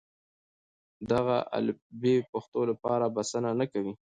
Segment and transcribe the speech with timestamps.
[1.11, 3.93] دغه الفبې د پښتو لپاره بسنه نه کوي.